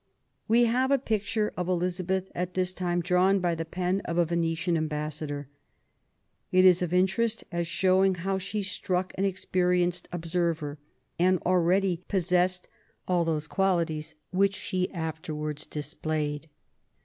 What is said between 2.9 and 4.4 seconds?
drawn by the pen of a